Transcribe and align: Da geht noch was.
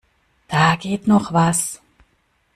Da 0.47 0.77
geht 0.77 1.05
noch 1.05 1.31
was. 1.31 1.79